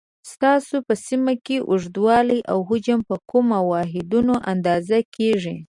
[0.31, 5.55] ستاسو په سیمه کې اوږدوالی او حجم په کومو واحدونو اندازه کېږي؟